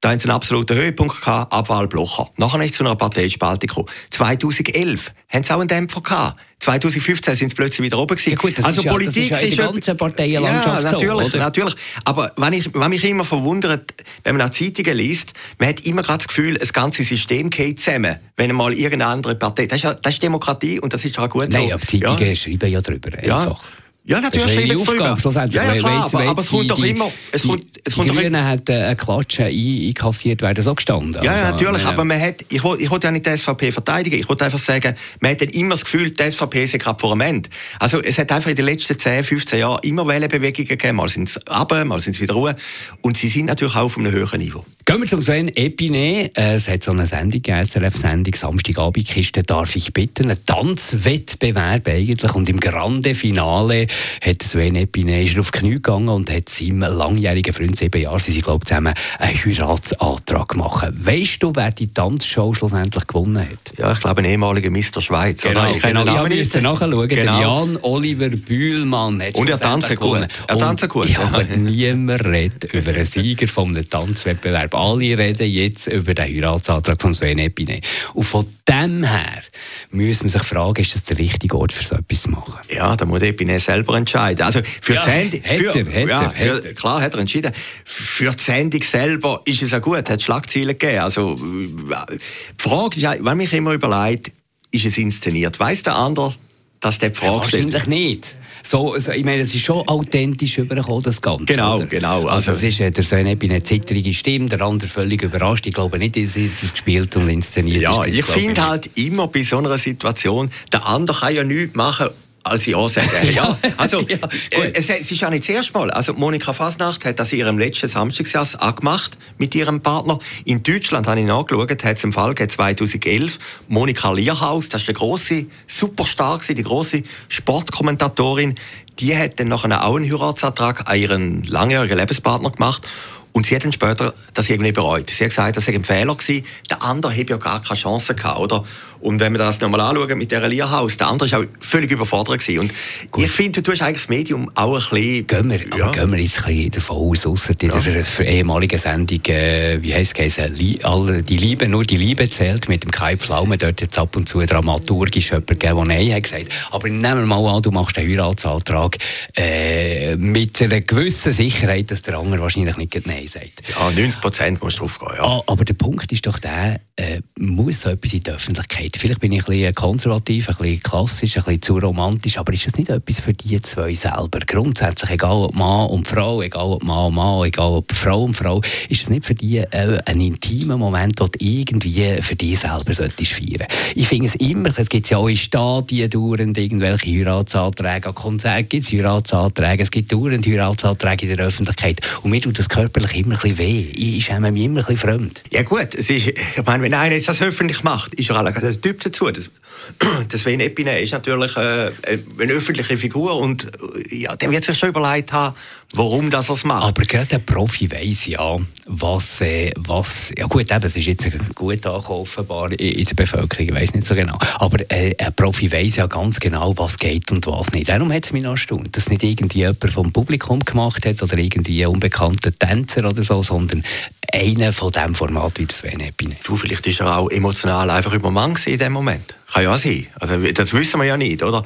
da 0.00 0.10
haben 0.10 0.20
sie 0.20 0.28
einen 0.28 0.36
absoluten 0.36 0.76
Höhepunkt 0.76 1.20
gehabt, 1.20 1.52
Abwahl 1.52 1.88
Blocher. 1.88 2.30
Nachher 2.36 2.60
ist 2.60 2.70
es 2.70 2.76
zu 2.76 2.84
einer 2.84 2.94
Parteispaltung 2.94 3.66
gekommen. 3.66 3.88
2011 4.10 5.12
haben 5.28 5.42
sie 5.42 5.52
auch 5.52 5.58
einen 5.58 5.68
Dämpfer 5.68 6.00
gehabt. 6.00 6.40
2015 6.60 7.34
sind 7.34 7.48
sie 7.50 7.54
plötzlich 7.54 7.84
wieder 7.84 7.98
oben 7.98 8.16
gewesen. 8.16 8.30
Ja 8.30 8.36
gut, 8.36 8.58
das 8.58 8.64
also 8.64 8.82
ist 8.82 8.88
Politik 8.88 9.30
ja, 9.30 9.36
das 9.36 9.46
ist 9.46 9.56
ja 9.56 9.64
in 9.66 9.72
der 9.72 9.72
ganzen 9.72 9.96
Parteienlandschaft 9.96 10.84
ja, 10.84 10.92
natürlich, 10.92 11.32
so, 11.32 11.38
natürlich. 11.38 11.74
Aber 12.04 12.32
wenn, 12.36 12.52
ich, 12.52 12.74
wenn 12.74 12.90
mich 12.90 13.04
immer 13.04 13.24
verwundert, 13.24 13.92
wenn 14.24 14.36
man 14.36 14.48
auch 14.48 14.52
Zeitungen 14.52 14.96
liest, 14.96 15.32
man 15.58 15.68
hat 15.68 15.80
immer 15.80 16.02
gerade 16.02 16.18
das 16.18 16.28
Gefühl, 16.28 16.54
das 16.54 16.72
ganze 16.72 17.04
System 17.04 17.50
geht 17.50 17.80
zusammen, 17.80 18.18
wenn 18.36 18.54
mal 18.54 18.72
irgendeine 18.72 19.06
andere 19.06 19.34
Partei... 19.34 19.66
Das 19.66 19.82
ist, 19.82 19.98
das 20.02 20.14
ist 20.14 20.22
Demokratie 20.22 20.80
und 20.80 20.92
das 20.92 21.04
ist 21.04 21.18
auch 21.18 21.28
gut 21.28 21.48
Nein, 21.48 21.52
so. 21.52 21.58
Nein, 21.58 21.72
aber 21.72 21.86
Zeitungen 21.86 22.28
ja. 22.28 22.36
schreiben 22.36 22.70
ja 22.70 22.80
darüber, 22.80 23.18
einfach. 23.18 23.62
Ja. 24.08 24.22
Natürlich 24.22 24.54
schreiben 24.54 24.70
sie 24.70 24.76
Aufgabe, 24.76 25.20
schlussendlich. 25.20 25.62
Ja, 25.62 25.74
ja, 25.74 25.80
klar, 25.80 26.04
aber, 26.06 26.28
aber 26.30 26.40
es 26.40 26.48
kommt 26.48 26.70
doch 26.70 26.82
immer... 26.82 27.12
Es 27.30 27.42
kommt, 27.42 27.64
es 27.84 27.92
die 27.92 28.00
kommt 28.00 28.10
Grünen 28.10 28.42
hat 28.42 28.70
eine 28.70 28.96
Klatsche 28.96 29.44
einkassiert, 29.44 30.40
wäre 30.40 30.62
so 30.62 30.74
gestanden. 30.74 31.22
Ja, 31.22 31.32
also, 31.32 31.44
natürlich, 31.44 31.82
ja. 31.82 31.90
aber 31.90 32.04
man 32.06 32.18
hat... 32.18 32.36
Ich 32.48 32.64
wollte 32.64 32.82
ich 32.82 32.90
ja 32.90 33.10
nicht 33.10 33.26
die 33.26 33.36
SVP 33.36 33.70
verteidigen, 33.70 34.18
ich 34.18 34.26
wollte 34.26 34.46
einfach 34.46 34.58
sagen, 34.58 34.96
man 35.20 35.32
hat 35.32 35.42
immer 35.42 35.74
das 35.74 35.84
Gefühl, 35.84 36.10
die 36.10 36.30
SVP 36.30 36.64
ist 36.64 36.78
gerade 36.78 36.98
vor 36.98 37.12
einem 37.12 37.20
Ende. 37.20 37.50
Also 37.78 38.00
es 38.00 38.18
hat 38.18 38.32
einfach 38.32 38.48
in 38.48 38.56
den 38.56 38.64
letzten 38.64 38.98
10, 38.98 39.24
15 39.24 39.58
Jahren 39.58 39.78
immer 39.82 40.06
Wellenbewegungen 40.06 40.68
gegeben, 40.68 40.96
mal 40.96 41.10
sind 41.10 41.28
es 41.28 41.38
runter, 41.46 41.84
mal 41.84 42.00
sind 42.00 42.14
es 42.14 42.20
wieder 42.22 42.32
ruhe. 42.32 42.56
Und 43.02 43.18
sie 43.18 43.28
sind 43.28 43.44
natürlich 43.44 43.76
auch 43.76 43.82
auf 43.82 43.98
einem 43.98 44.10
höheren 44.10 44.40
Niveau. 44.40 44.64
Gehen 44.88 45.00
wir 45.02 45.06
zum 45.06 45.20
Sven 45.20 45.48
Epine. 45.54 46.30
Äh, 46.34 46.54
es 46.54 46.66
hat 46.66 46.82
so 46.82 46.92
eine 46.92 47.06
Sendung, 47.06 47.42
eine 47.48 47.66
SRF-Sendung, 47.66 48.34
Samstagabendkiste, 48.34 49.42
darf 49.42 49.76
ich 49.76 49.92
bitten. 49.92 50.30
Ein 50.30 50.38
Tanzwettbewerb 50.46 51.86
eigentlich. 51.86 52.34
Und 52.34 52.48
im 52.48 52.58
Grande 52.58 53.14
Finale 53.14 53.86
hat 54.22 54.42
Sven 54.42 54.76
Epine 54.76 55.22
ist 55.22 55.38
auf 55.38 55.50
die 55.50 55.58
Knie 55.58 55.74
gegangen 55.74 56.08
und 56.08 56.30
hat 56.30 56.48
seinem 56.48 56.80
langjährigen 56.80 57.52
Freund, 57.52 57.76
sieben 57.76 58.00
Jahre, 58.00 58.18
sie 58.18 58.32
sind, 58.32 58.44
glaube 58.44 58.62
ich, 58.62 58.68
zusammen 58.68 58.94
einen 59.18 59.44
Heiratsantrag 59.44 60.48
gemacht. 60.48 60.88
Weißt 60.90 61.42
du, 61.42 61.52
wer 61.54 61.70
die 61.70 61.92
Tanzshow 61.92 62.54
schlussendlich 62.54 63.06
gewonnen 63.06 63.46
hat? 63.46 63.78
Ja, 63.78 63.92
ich 63.92 64.00
glaube, 64.00 64.22
ein 64.22 64.24
ehemaliger 64.24 64.70
Mr. 64.70 65.02
Schweiz. 65.02 65.42
Genau, 65.42 65.64
oder? 65.64 65.70
Ich 65.70 65.82
genau. 65.82 66.04
Ich 66.04 66.10
habe 66.12 66.28
müssen 66.30 66.62
nachschauen. 66.62 67.08
Genau. 67.08 67.40
Jan 67.42 67.78
Oliver 67.82 68.30
Bühlmann 68.30 69.20
hat 69.20 69.34
Und 69.34 69.50
er 69.50 69.60
tanzt 69.60 69.94
gut. 69.96 70.26
Er 70.46 70.58
tanzt 70.58 70.88
gut. 70.88 71.10
Ja, 71.10 71.28
aber 71.30 71.44
niemand 71.58 72.24
redet 72.24 72.72
über 72.72 72.92
einen 72.92 73.04
Sieger 73.04 73.46
von 73.46 73.76
einem 73.76 73.86
Tanzwettbewerb 73.86 74.77
alle 74.78 75.18
reden 75.18 75.50
jetzt 75.50 75.86
über 75.88 76.14
den 76.14 76.24
Heiratsantrag 76.24 77.00
von 77.00 77.14
Sven 77.14 77.38
Epine. 77.38 77.80
Und 78.14 78.24
von 78.24 78.46
dem 78.68 79.04
her 79.04 79.42
muss 79.90 80.22
man 80.22 80.28
sich 80.28 80.42
fragen, 80.42 80.80
ist 80.80 80.94
das 80.94 81.04
der 81.04 81.18
richtige 81.18 81.58
Ort 81.58 81.72
für 81.72 81.84
so 81.84 81.96
etwas 81.96 82.22
zu 82.22 82.30
machen? 82.30 82.54
Ja, 82.70 82.96
da 82.96 83.04
muss 83.04 83.22
Epine 83.22 83.58
selber 83.58 83.96
entscheiden. 83.96 84.44
Also 84.44 84.60
für 84.80 84.94
ja, 84.94 85.04
die 85.04 85.10
Sendung, 85.10 85.42
für, 85.42 85.90
er, 85.90 86.02
hat 86.02 86.08
ja, 86.08 86.32
er, 86.36 86.62
für, 86.62 86.74
klar 86.74 87.00
hat 87.00 87.14
er 87.14 87.20
entschieden. 87.20 87.52
Für 87.84 88.32
die 88.32 88.42
Sendung 88.42 88.82
selber 88.82 89.40
ist 89.44 89.62
es 89.62 89.72
ja 89.72 89.78
gut, 89.78 90.08
hat 90.08 90.22
Schlagzeilen 90.22 90.78
gegeben. 90.78 91.00
Also 91.00 91.34
die 91.34 92.18
Frage 92.56 93.00
ist, 93.00 93.24
wenn 93.24 93.36
mich 93.36 93.52
immer 93.52 93.72
überlegt, 93.72 94.32
ist 94.70 94.84
es 94.84 94.98
inszeniert? 94.98 95.58
Weiß 95.58 95.82
der 95.82 95.96
andere, 95.96 96.34
dass 96.80 96.98
der 96.98 97.10
die 97.10 97.16
Frage 97.16 97.32
ja, 97.32 97.40
Wahrscheinlich 97.40 97.82
steht? 97.82 97.88
nicht 97.88 98.36
so, 98.62 98.92
also, 98.92 99.12
ich 99.12 99.24
meine, 99.24 99.42
es 99.42 99.54
ist 99.54 99.64
schon 99.64 99.86
authentisch 99.88 100.58
übergekommen, 100.58 101.02
das 101.02 101.22
Ganze. 101.22 101.46
Genau, 101.46 101.76
oder? 101.76 101.86
genau. 101.86 102.26
Also, 102.26 102.50
also 102.50 102.52
es 102.52 102.62
ist, 102.62 102.80
äh, 102.80 102.90
der 102.90 103.04
Söhne 103.04 103.30
hat 103.30 103.42
eine 103.42 103.62
zittrige 103.62 104.12
Stimme, 104.12 104.46
der 104.46 104.60
andere 104.60 104.88
völlig 104.88 105.22
überrascht. 105.22 105.66
Ich 105.66 105.74
glaube 105.74 105.98
nicht, 105.98 106.16
dass 106.16 106.36
es 106.36 106.72
gespielt 106.72 107.14
und 107.16 107.28
inszeniert 107.28 107.82
ja, 107.82 108.04
ist. 108.04 108.18
ich 108.18 108.24
finde 108.24 108.68
halt 108.68 108.90
immer 108.96 109.28
bei 109.28 109.42
so 109.42 109.58
einer 109.58 109.78
Situation, 109.78 110.50
der 110.72 110.86
andere 110.86 111.18
kann 111.18 111.34
ja 111.34 111.44
nichts 111.44 111.76
machen, 111.76 112.08
als 112.42 112.66
Ja 112.66 112.88
sagen. 112.88 113.08
ja, 113.34 113.58
also, 113.76 114.00
ja, 114.08 114.16
äh, 114.50 114.72
es, 114.74 114.88
es, 114.88 115.10
ist 115.10 115.20
ja 115.20 115.30
nicht 115.30 115.44
das 115.44 115.54
erste 115.54 115.72
Mal. 115.72 115.90
Also, 115.90 116.14
Monika 116.14 116.52
Fasnacht 116.52 117.04
hat 117.04 117.18
das 117.18 117.32
in 117.32 117.38
ihrem 117.38 117.58
letzten 117.58 117.88
Samstagsjahr 117.88 118.46
angemacht 118.58 119.18
mit 119.38 119.54
ihrem 119.54 119.80
Partner. 119.80 120.18
In 120.44 120.62
Deutschland, 120.62 121.06
habe 121.06 121.20
ich 121.20 121.26
nachgeschaut, 121.26 121.70
hat 121.84 121.96
es 121.96 122.04
im 122.04 122.12
Fall 122.12 122.34
2011 122.34 123.38
Monika 123.68 124.12
Lierhaus, 124.12 124.68
das 124.68 124.82
ist 124.82 124.86
der 124.88 124.94
große 124.94 125.46
Superstar, 125.66 126.40
die 126.48 126.62
große 126.62 127.02
Sportkommentatorin, 127.28 128.54
die 128.98 129.16
hat 129.16 129.38
dann 129.38 129.48
nachher 129.48 129.84
auch 129.84 129.96
einen 129.96 130.10
Heiratsantrag 130.10 130.90
an 130.90 130.98
ihren 130.98 131.44
langjährigen 131.44 131.98
Lebenspartner 131.98 132.50
gemacht. 132.50 132.86
Und 133.32 133.46
sie 133.46 133.54
hat 133.54 133.64
dann 133.64 133.72
später 133.72 134.14
das 134.34 134.50
irgendwie 134.50 134.72
bereut. 134.72 135.10
Sie 135.10 135.24
hat 135.24 135.30
gesagt, 135.30 135.56
das 135.56 135.64
sei 135.64 135.74
ein 135.74 135.84
Fehler 135.84 136.14
gewesen. 136.14 136.44
Der 136.70 136.82
andere 136.82 137.12
hätte 137.12 137.32
ja 137.32 137.36
gar 137.36 137.62
keine 137.62 137.78
Chance 137.78 138.14
gehabt, 138.14 138.40
oder? 138.40 138.64
Und 139.00 139.20
wenn 139.20 139.32
wir 139.32 139.38
das 139.38 139.60
nochmal 139.60 139.80
anschauen 139.80 140.18
mit 140.18 140.30
dieser 140.30 140.48
Lierhaus, 140.48 140.96
der 140.96 141.08
andere 141.08 141.30
war 141.30 141.40
auch 141.40 141.44
völlig 141.60 141.90
überfordert. 141.90 142.40
Gewesen. 142.40 142.60
Und 142.60 142.72
Gut. 143.10 143.24
ich 143.24 143.30
finde, 143.30 143.62
du 143.62 143.70
hast 143.70 143.82
eigentlich 143.82 144.02
das 144.02 144.08
Medium 144.08 144.50
auch 144.54 144.74
ein 144.74 144.78
bisschen... 144.78 145.26
Gehen 145.26 145.50
wir, 145.50 145.60
ja. 145.76 145.84
aber 145.84 145.92
gehen 145.92 146.10
wir 146.10 146.18
jetzt 146.18 146.38
ein 146.38 146.54
bisschen 146.54 146.70
davon 146.72 146.96
aus, 146.96 147.26
ausser 147.26 147.54
in 147.60 147.70
ja. 147.70 147.78
der 147.78 148.26
ehemaligen 148.26 148.78
Sendung, 148.78 149.24
äh, 149.26 149.78
wie 149.82 149.94
heisst 149.94 150.18
es, 150.18 150.36
die 150.36 151.36
Liebe, 151.36 151.68
nur 151.68 151.84
die 151.84 151.96
Liebe 151.96 152.28
zählt, 152.28 152.68
mit 152.68 152.82
dem 152.82 152.90
Kai 152.90 153.16
Pflaume, 153.16 153.56
dort 153.56 153.80
jetzt 153.80 153.96
ab 153.98 154.16
und 154.16 154.28
zu 154.28 154.40
dramaturgisch 154.40 155.30
jemand 155.30 155.46
gegeben, 155.46 155.76
der 155.76 155.84
Nein 155.84 156.14
hat 156.14 156.22
gesagt. 156.24 156.48
Aber 156.70 156.88
nehmen 156.88 157.20
wir 157.20 157.26
mal 157.26 157.56
an, 157.56 157.62
du 157.62 157.70
machst 157.70 157.98
einen 157.98 158.10
Heiratsantrag 158.10 158.98
äh, 159.36 160.16
mit 160.16 160.60
einer 160.60 160.80
gewissen 160.80 161.32
Sicherheit, 161.32 161.90
dass 161.90 162.02
der 162.02 162.18
andere 162.18 162.40
wahrscheinlich 162.40 162.76
nicht 162.76 163.06
Nein 163.06 163.17
Nein 163.18 163.26
sagt. 163.26 163.62
Ja, 163.68 163.90
90 163.90 164.20
Prozent 164.20 164.62
muss 164.62 164.76
drauf 164.76 164.98
gehen, 164.98 165.08
ja. 165.16 165.24
Ah, 165.24 165.42
aber 165.46 165.64
der 165.64 165.74
Punkt 165.74 166.12
ist 166.12 166.26
doch 166.26 166.38
der, 166.38 166.80
äh, 166.96 167.20
muss 167.40 167.82
so 167.82 167.90
etwas 167.90 168.12
in 168.12 168.22
der 168.22 168.34
Öffentlichkeit? 168.34 168.96
Vielleicht 168.98 169.20
bin 169.20 169.32
ich 169.32 169.42
ein 169.42 169.46
bisschen 169.46 169.74
konservativ, 169.74 170.48
ein 170.48 170.56
bisschen 170.56 170.82
klassisch, 170.82 171.36
ein 171.36 171.44
bisschen 171.44 171.62
zu 171.62 171.78
romantisch, 171.78 172.38
aber 172.38 172.52
ist 172.52 172.66
das 172.66 172.76
nicht 172.76 172.90
etwas 172.90 173.20
für 173.20 173.32
die 173.32 173.60
zwei 173.62 173.94
selber? 173.94 174.40
Grundsätzlich, 174.46 175.10
egal 175.10 175.44
ob 175.44 175.54
Mann 175.54 175.88
und 175.88 176.06
Frau, 176.06 176.42
egal 176.42 176.72
ob 176.72 176.82
Mann 176.82 177.06
und 177.06 177.14
Mann, 177.14 177.46
egal 177.46 177.72
ob 177.72 177.92
Frau 177.92 178.24
und 178.24 178.34
Frau, 178.34 178.60
ist 178.88 179.02
das 179.02 179.10
nicht 179.10 179.24
für 179.24 179.34
die 179.34 179.58
äh, 179.58 179.98
ein 180.04 180.20
intimer 180.20 180.76
Moment, 180.76 181.20
den 181.20 181.26
du 181.26 181.44
irgendwie 181.44 182.20
für 182.20 182.34
dich 182.34 182.58
selber 182.58 182.92
solltest 182.92 183.32
feiern? 183.32 183.68
Ich 183.94 184.08
finde 184.08 184.26
es 184.26 184.34
immer, 184.36 184.70
es 184.76 184.88
gibt 184.88 185.08
ja 185.10 185.18
auch 185.18 185.28
in 185.28 185.36
Stadien 185.36 186.10
dauernd 186.10 186.58
irgendwelche 186.58 187.06
Heiratsanträge, 187.06 188.08
an 188.08 188.14
Konzerten 188.14 188.68
gibt 188.68 188.84
es 188.84 188.92
Heiratsanträge, 188.92 189.82
es 189.82 189.90
gibt 189.90 190.12
dauernd 190.12 190.46
Heiratsanträge 190.46 191.26
in 191.26 191.36
der 191.36 191.46
Öffentlichkeit 191.46 192.00
und 192.22 192.30
mir 192.30 192.40
tut 192.40 192.58
das 192.58 192.68
körperlich 192.68 193.16
immer 193.16 193.34
ein 193.34 193.40
bisschen 193.40 193.58
weh. 193.58 193.86
Ich 193.94 194.24
schäme 194.24 194.50
mich 194.50 194.64
immer 194.64 194.80
ein 194.80 194.86
bisschen 194.86 194.96
fremd. 194.96 195.42
Ja 195.52 195.62
gut, 195.62 195.94
es 195.94 196.10
ist, 196.10 196.28
ich 196.28 196.64
meine, 196.66 196.82
wenn 196.82 196.94
einer 196.94 197.27
das 197.28 197.42
öffentlich 197.42 197.84
macht, 197.84 198.14
ist 198.14 198.30
er 198.30 198.36
alle 198.36 198.52
der 198.52 198.80
Typ 198.80 199.00
dazu. 199.00 199.30
Das, 199.30 199.50
das 200.28 200.40
Sven 200.40 200.60
Epine 200.60 200.98
ist 200.98 201.12
natürlich 201.12 201.56
äh, 201.56 201.92
eine 202.38 202.52
öffentliche 202.52 202.96
Figur 202.96 203.38
und 203.38 203.66
äh, 204.10 204.16
ja, 204.16 204.36
der 204.36 204.50
wird 204.50 204.64
sich 204.64 204.78
schon 204.78 204.88
überlegt 204.88 205.32
haben, 205.32 205.54
warum 205.94 206.30
das 206.30 206.48
er 206.48 206.54
es 206.54 206.64
macht. 206.64 206.88
Aber 206.88 207.02
gerade 207.02 207.26
der 207.26 207.38
Profi 207.38 207.90
weiss 207.90 208.26
ja, 208.26 208.56
was, 208.86 209.40
äh, 209.42 209.72
was 209.76 210.30
ja 210.36 210.46
gut, 210.46 210.70
eben, 210.70 210.84
es 210.84 210.96
ist 210.96 211.06
jetzt 211.06 211.28
gut 211.54 211.86
angekommen, 211.86 212.20
offenbar 212.20 212.72
in 212.72 213.04
der 213.04 213.14
Bevölkerung, 213.14 213.68
ich 213.68 213.74
weiß 213.74 213.94
nicht 213.94 214.06
so 214.06 214.14
genau, 214.14 214.38
aber 214.56 214.78
äh, 214.90 215.14
ein 215.18 215.34
Profi 215.34 215.70
weiss 215.70 215.96
ja 215.96 216.06
ganz 216.06 216.40
genau, 216.40 216.76
was 216.76 216.96
geht 216.96 217.30
und 217.30 217.46
was 217.46 217.72
nicht. 217.72 217.88
Darum 217.88 218.12
hat 218.12 218.24
es 218.24 218.32
mich 218.32 218.42
noch 218.42 218.52
erstaunt, 218.52 218.96
dass 218.96 219.10
nicht 219.10 219.22
irgendwie 219.22 219.58
jemand 219.58 219.92
vom 219.92 220.12
Publikum 220.12 220.60
gemacht 220.60 221.04
hat 221.04 221.22
oder 221.22 221.36
irgendwie 221.36 221.84
ein 221.84 221.90
unbekannter 221.90 222.56
Tänzer 222.58 223.04
oder 223.04 223.22
so, 223.22 223.42
sondern 223.42 223.84
einer 224.32 224.72
von 224.72 224.92
diesem 224.92 225.14
Format 225.14 225.58
wie 225.58 225.66
das 225.66 225.78
Sven 225.78 226.00
Epine. 226.00 226.36
Du, 226.44 226.56
vielleicht 226.56 226.86
ist 226.86 227.00
er 227.00 227.16
auch 227.16 227.30
emotional 227.30 227.90
einfach 227.90 228.12
übermannt 228.12 228.66
in 228.66 228.78
dem 228.78 228.92
Moment. 228.92 229.34
Kann 229.52 229.64
ja 229.64 229.78
sein. 229.78 230.06
Also, 230.20 230.36
das 230.36 230.72
wissen 230.72 231.00
wir 231.00 231.06
ja 231.06 231.16
nicht, 231.16 231.42
oder? 231.42 231.64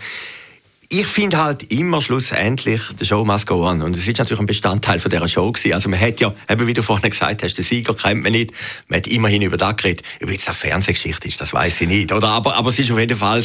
ich 0.94 1.06
finde 1.06 1.38
halt 1.38 1.72
immer 1.72 2.02
schlussendlich, 2.02 2.82
der 3.00 3.06
Show 3.06 3.24
must 3.24 3.46
go 3.46 3.66
on. 3.66 3.80
Und 3.80 3.96
es 3.96 4.06
ist 4.06 4.18
natürlich 4.18 4.40
ein 4.40 4.46
Bestandteil 4.46 5.00
von 5.00 5.10
dieser 5.10 5.26
Show 5.26 5.50
gewesen. 5.50 5.72
Also 5.72 5.88
man 5.88 5.98
hat 5.98 6.20
ja, 6.20 6.34
eben 6.50 6.66
wie 6.66 6.74
du 6.74 6.82
vorhin 6.82 7.08
gesagt 7.08 7.42
hast, 7.42 7.56
den 7.56 7.64
Sieger 7.64 7.94
kennt 7.94 8.22
man 8.22 8.32
nicht. 8.32 8.52
Man 8.88 8.98
hat 8.98 9.06
immerhin 9.06 9.40
über 9.40 9.56
das 9.56 9.74
geredet. 9.76 10.04
Ob 10.22 10.30
jetzt 10.30 10.46
eine 10.48 10.54
Fernsehgeschichte 10.54 11.28
ist, 11.28 11.40
das 11.40 11.54
weiß 11.54 11.80
ich 11.80 11.88
nicht. 11.88 12.12
Oder? 12.12 12.28
Aber, 12.28 12.56
aber 12.56 12.68
es 12.68 12.78
ist 12.78 12.90
auf 12.90 12.98
jeden 12.98 13.16
Fall, 13.16 13.42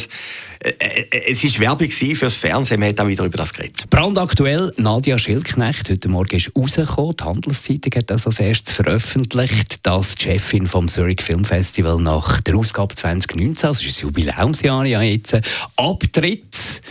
es 0.60 1.44
ist 1.44 1.60
Werbung 1.60 1.90
fürs 1.90 2.34
Fernsehen. 2.34 2.80
Man 2.80 2.90
hat 2.90 3.00
auch 3.00 3.06
wieder 3.06 3.24
über 3.24 3.38
das 3.38 3.52
geredet. 3.52 3.88
Brandaktuell, 3.90 4.72
Nadia 4.76 5.18
Schildknecht, 5.18 5.88
heute 5.88 6.08
Morgen 6.08 6.36
ist 6.36 6.50
rausgekommen. 6.56 7.16
Die 7.16 7.24
Handelszeitung 7.24 7.92
hat 7.96 8.10
das 8.10 8.26
als 8.26 8.40
erstes 8.40 8.74
veröffentlicht, 8.74 9.86
dass 9.86 10.16
die 10.16 10.24
Chefin 10.24 10.66
vom 10.66 10.88
Zurich 10.88 11.22
Film 11.22 11.44
Festival 11.44 12.00
nach 12.00 12.40
der 12.40 12.56
Ausgabe 12.56 12.94
2019, 12.94 13.68
also 13.68 13.80
ist 13.84 13.96
das 13.96 14.00
Jubiläumsjahr 14.02 14.84
ja 14.86 15.02
jetzt, 15.02 15.36
abtritt 15.76 16.82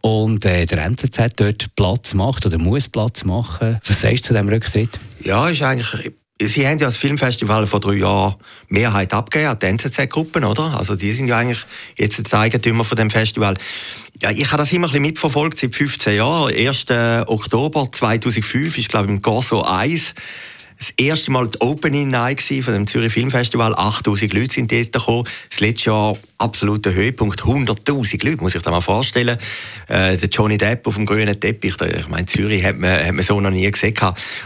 und 0.00 0.44
äh, 0.44 0.66
der 0.66 0.84
NZZ 0.84 1.18
dort 1.36 1.74
Platz 1.76 2.14
macht 2.14 2.44
oder 2.44 2.58
muss 2.58 2.88
Platz 2.88 3.24
machen. 3.24 3.80
Was 3.86 4.00
sagst 4.00 4.24
du 4.24 4.28
zu 4.28 4.32
diesem 4.34 4.48
Rücktritt? 4.48 4.98
Ja, 5.22 5.48
ist 5.48 5.62
eigentlich 5.62 6.12
Sie 6.46 6.66
haben 6.66 6.78
ja 6.78 6.86
das 6.86 6.96
Filmfestival 6.96 7.66
vor 7.66 7.80
drei 7.80 7.94
Jahren 7.94 8.36
Mehrheit 8.68 9.12
abgegeben 9.14 9.50
an 9.50 9.58
die 9.58 9.66
NZZ-Gruppen, 9.66 10.44
oder? 10.44 10.76
Also 10.78 10.96
die 10.96 11.12
sind 11.12 11.28
ja 11.28 11.38
eigentlich 11.38 11.64
jetzt 11.98 12.32
die 12.32 12.36
Eigentümer 12.36 12.84
von 12.84 12.96
dem 12.96 13.10
Festival. 13.10 13.56
Ja, 14.20 14.30
ich 14.30 14.46
habe 14.46 14.58
das 14.58 14.72
immer 14.72 14.86
ein 14.86 14.90
bisschen 14.90 15.02
mitverfolgt 15.02 15.58
seit 15.58 15.74
15 15.74 16.16
Jahren. 16.16 16.52
1. 16.54 16.86
Oktober 17.26 17.88
2005 17.90 18.78
ist, 18.78 18.88
glaube 18.88 19.06
ich, 19.06 19.12
im 19.12 19.22
Corso 19.22 19.62
1 19.62 20.14
das 20.82 20.92
erste 20.96 21.30
Mal 21.30 21.46
die 21.46 21.60
Opening 21.60 22.08
Night 22.08 22.40
von 22.40 22.74
dem 22.74 22.88
Zürich 22.88 23.12
Filmfestival. 23.12 23.72
8000 23.72 24.32
Leute 24.32 24.54
sind 24.54 24.72
dort 24.72 24.92
gekommen. 24.92 25.28
Das 25.48 25.60
letzte 25.60 25.90
Jahr 25.90 26.16
absoluter 26.38 26.92
Höhepunkt. 26.92 27.40
100.000 27.40 28.26
Leute, 28.28 28.42
muss 28.42 28.56
ich 28.56 28.62
dir 28.62 28.70
mal 28.72 28.80
vorstellen. 28.80 29.38
Äh, 29.86 30.16
der 30.16 30.28
Johnny 30.28 30.58
Depp 30.58 30.88
auf 30.88 30.96
dem 30.96 31.06
grünen 31.06 31.38
Teppich, 31.38 31.76
der, 31.76 32.00
ich 32.00 32.08
meine, 32.08 32.26
Zürich 32.26 32.64
hat 32.64 32.78
man, 32.78 32.98
hat 32.98 33.12
man 33.12 33.24
so 33.24 33.40
noch 33.40 33.50
nie 33.50 33.70
gesehen. 33.70 33.94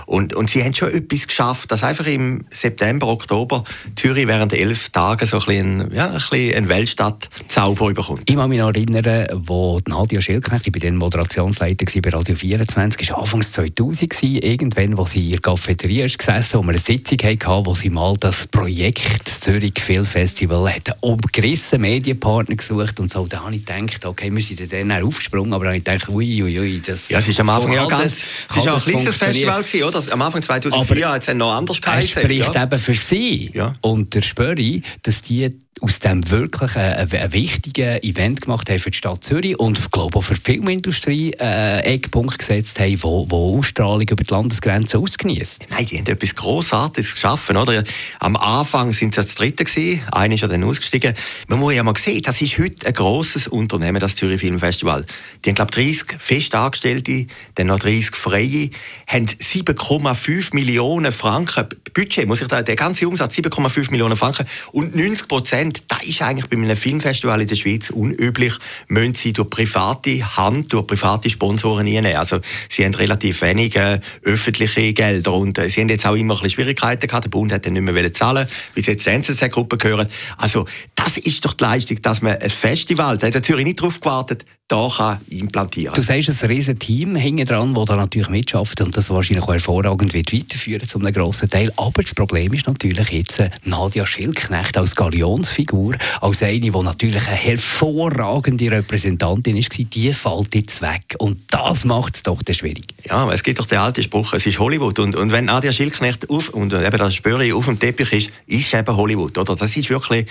Und, 0.05 0.35
und 0.35 0.50
sie 0.50 0.62
haben 0.62 0.75
schon 0.75 0.90
etwas 0.90 1.26
geschafft, 1.26 1.73
dass 1.73 1.83
einfach 1.83 2.05
im 2.05 2.45
September, 2.50 3.07
Oktober 3.07 3.64
Zürich 3.95 4.26
während 4.26 4.52
elf 4.52 4.90
Tagen 4.90 5.26
so 5.26 5.38
ein 5.38 5.47
bisschen, 5.47 5.95
ja, 5.95 6.19
ein 6.33 6.69
Weltstadt-Zauber 6.69 7.95
bekommt. 7.95 8.28
Ich 8.28 8.37
kann 8.37 8.50
mich 8.50 8.59
noch 8.59 8.75
erinnern, 8.75 9.26
wo 9.47 9.81
Nadia 9.87 10.21
Schildknecht, 10.21 10.66
ich 10.66 10.75
war 10.75 10.81
dann 10.81 10.97
Moderationsleiter 10.97 11.87
bei 12.02 12.11
Radio 12.11 12.35
24, 12.35 13.11
war 13.11 13.21
Anfangs 13.21 13.52
2000, 13.52 14.23
irgendwann, 14.23 14.99
wo 14.99 15.07
sie 15.07 15.21
in 15.21 15.31
ihrer 15.31 15.40
Cafeteria 15.40 16.05
ist 16.05 16.25
gesessen, 16.26 16.59
wo 16.59 16.62
wir 16.64 16.71
eine 16.71 16.78
Sitzung 16.78 17.18
hatten, 17.23 17.66
wo 17.66 17.75
sie 17.75 17.90
mal 17.90 18.14
das 18.18 18.49
Projekt 18.49 19.28
Zürich 19.28 19.75
Film 19.78 20.04
Festival 20.04 20.73
hat 20.75 20.97
umgerissen 21.00 21.80
Medienpartner 21.80 22.56
gesucht 22.56 22.99
und 22.99 23.11
so. 23.11 23.26
Da 23.26 23.45
habe 23.45 23.54
ich 23.54 23.64
gedacht, 23.64 24.04
okay, 24.04 24.35
wir 24.35 24.42
sind 24.42 24.73
dann 24.73 24.90
aufgesprungen, 24.90 25.52
aber 25.52 25.66
dann 25.66 25.75
habe 25.75 25.78
ich 25.78 25.85
gedacht, 25.85 26.09
ui, 26.09 26.42
ui, 26.42 26.59
ui, 26.59 26.83
das... 26.85 27.09
Ja, 27.09 27.21
es 27.21 27.28
ist 27.28 27.38
am 27.38 27.49
Anfang 27.50 27.73
ja 27.73 27.87
ganz... 27.87 28.26
Es 28.50 28.56
ist 28.56 28.64
ja 28.64 28.75
ein 28.75 28.80
kleines 28.80 29.16
Festival 29.16 29.62
gewesen, 29.62 29.85
oder? 29.85 30.02
Am 30.12 30.23
Anfang 30.23 30.42
2004 30.42 31.09
hat 31.09 31.28
es 31.28 31.35
noch 31.35 31.52
anders 31.52 31.80
geheißen. 31.80 32.04
Es 32.04 32.11
spricht 32.11 32.54
ja. 32.54 32.64
eben 32.64 32.78
für 32.78 32.95
sie 32.95 33.50
ja. 33.54 33.75
und 33.83 34.14
der 34.14 34.23
Spöri, 34.23 34.83
dass 35.02 35.23
die 35.23 35.56
aus 35.80 36.00
dem 36.00 36.28
wirklich 36.30 36.75
ein, 36.76 37.12
ein 37.12 37.33
wichtiges 37.33 38.02
Event 38.02 38.40
gemacht 38.42 38.71
haben 38.71 38.78
für 38.78 38.90
die 38.90 38.97
Stadt 38.97 39.23
Zürich 39.23 39.59
und 39.59 39.78
ich 39.78 39.90
glaube 39.90 40.18
auch 40.18 40.23
für 40.23 40.35
die 40.35 40.40
Filmindustrie 40.40 41.37
einen 41.38 41.80
äh, 41.80 41.95
Eckpunkt 41.95 42.38
gesetzt 42.38 42.80
haben, 42.80 43.02
wo, 43.02 43.26
wo 43.28 43.59
Ausstrahlung 43.59 44.09
über 44.09 44.25
die 44.25 44.33
Landesgrenzen 44.33 45.00
ausgenießt. 45.00 45.66
Nein, 45.71 45.87
die 45.87 45.99
haben 45.99 46.15
etwas 46.16 46.35
Grossartiges 46.35 47.14
geschaffen. 47.14 47.56
Oder? 47.56 47.82
Am 48.18 48.37
Anfang 48.37 48.92
sind 48.92 49.14
sie 49.14 49.20
das 49.20 49.35
Dritte 49.35 49.64
gewesen, 49.64 50.02
einer 50.11 50.35
ist 50.35 50.40
ja 50.40 50.49
dann 50.49 50.64
ausgestiegen. 50.64 51.14
Man 51.49 51.58
muss 51.58 51.75
ja 51.75 51.82
mal 51.82 51.96
sehen, 51.96 52.23
das 52.23 52.40
ist 52.40 52.58
heute 52.58 52.87
ein 52.87 52.92
grosses 52.92 53.49
Unternehmen, 53.49 54.00
das 54.00 54.16
Zürich 54.16 54.40
Filmfestival. 54.40 55.04
Die 55.44 55.50
haben, 55.50 55.54
glaube 55.54 55.80
ich, 55.80 55.99
30 56.04 56.20
Festangestellte, 56.20 57.26
dann 57.54 57.68
noch 57.68 57.78
30 57.78 58.16
Freie, 58.16 58.70
haben 59.06 59.26
7,5 59.26 60.54
Millionen 60.54 61.12
Franken 61.12 61.66
Budget, 61.94 62.26
muss 62.26 62.42
ich 62.42 62.49
da, 62.49 62.62
der 62.62 62.76
ganze 62.76 63.08
Umsatz 63.08 63.37
7,5 63.37 63.90
Millionen 63.90 64.16
Franken 64.16 64.46
und 64.73 64.94
90 64.94 65.28
Prozent, 65.28 65.82
das 65.88 66.02
ist 66.02 66.23
eigentlich 66.23 66.46
bei 66.49 66.56
einem 66.56 66.76
Filmfestival 66.76 67.40
in 67.40 67.46
der 67.46 67.56
Schweiz 67.56 67.90
unüblich, 67.90 68.54
müssen 68.88 69.14
sie 69.14 69.32
durch 69.32 69.49
private 69.49 70.37
Hand, 70.37 70.73
durch 70.73 70.87
private 70.87 71.30
Sponsoren 71.30 71.87
einnehmen. 71.87 72.16
Also 72.16 72.40
sie 72.68 72.85
haben 72.85 72.94
relativ 72.94 73.42
wenige 73.42 74.00
öffentliche 74.23 74.92
Gelder 74.92 75.32
und 75.32 75.58
äh, 75.58 75.68
sie 75.68 75.80
haben 75.80 75.88
jetzt 75.97 76.07
auch 76.07 76.15
immer 76.15 76.35
ein 76.35 76.41
bisschen 76.41 76.50
Schwierigkeiten 76.50 77.07
gehabt. 77.07 77.25
Der 77.25 77.31
Bund 77.31 77.53
hat 77.53 77.67
dann 77.67 77.73
nicht 77.73 77.83
mehr 77.83 78.12
zahlen, 78.12 78.47
bis 78.75 78.87
jetzt 78.87 79.07
die 79.07 79.11
NZZ-Gruppe 79.11 79.79
gehören. 79.79 80.09
Also 80.37 80.67
das 80.95 81.17
ist 81.17 81.45
doch 81.45 81.55
die 81.55 81.65
Leistung, 81.65 82.00
dass 82.03 82.23
man 82.23 82.37
ein 82.37 82.50
Festival, 82.50 83.19
da 83.19 83.26
hat 83.26 83.45
Zürich 83.45 83.65
nicht 83.65 83.81
drauf 83.81 84.00
gewartet, 84.00 84.45
da 84.68 84.88
kann 84.94 85.18
implantieren. 85.30 85.94
Du 85.94 86.02
sagst, 86.02 86.28
ein 86.28 86.49
riesen 86.49 86.78
Team 86.78 87.14
hinten 87.14 87.44
dran, 87.44 87.73
das 87.73 87.85
da 87.85 87.94
natürlich 87.94 88.28
mitschafft 88.28 88.80
und 88.80 88.96
das 88.96 89.11
wahrscheinlich 89.11 89.44
auch 89.44 89.52
hervorragend 89.52 90.12
wird 90.12 90.32
weiterführen 90.32 90.88
zu 90.88 90.99
einem 90.99 91.12
grossen 91.12 91.49
Teil. 91.49 91.73
Aber 91.76 92.02
das 92.02 92.14
Problem 92.14 92.52
ist 92.52 92.66
natürlich 92.66 93.11
jetzt 93.11 93.38
äh, 93.38 93.50
Nadia 93.64 94.04
Schildknecht 94.04 94.76
als 94.76 94.96
Galionsfigur, 94.96 95.94
als 96.20 96.42
eine, 96.42 96.58
die 96.58 96.70
natürlich 96.70 97.28
eine 97.28 97.37
hervorragende 97.37 98.70
Repräsentantin 98.73 99.56
ist, 99.56 99.76
die 99.78 100.12
fällt 100.12 100.54
jetzt 100.54 100.82
weg. 100.82 101.14
Und 101.18 101.42
das 101.50 101.85
macht 101.85 102.16
es 102.16 102.23
doch 102.25 102.40
schwierig. 102.50 102.87
Ja, 103.04 103.30
es 103.32 103.44
gibt 103.44 103.61
doch 103.61 103.66
den 103.66 103.78
alten 103.78 104.02
Spruch, 104.02 104.32
es 104.32 104.46
ist 104.46 104.58
Hollywood. 104.58 104.99
Und, 104.99 105.14
und 105.14 105.30
wenn 105.30 105.44
Nadia 105.44 105.73
Schildknecht 105.73 106.28
auf, 106.28 106.49
und 106.49 106.73
eben 106.73 106.99
das 106.99 107.14
Spöri 107.14 107.52
auf 107.52 107.66
dem 107.66 107.78
Teppich 107.78 108.12
ist, 108.12 108.30
ist 108.49 108.66
es 108.66 108.75
eben 108.75 108.96
Hollywood. 108.96 109.38
Oder? 109.38 109.54
Das 109.54 109.76
ist 109.76 109.90
wirklich 109.90 110.26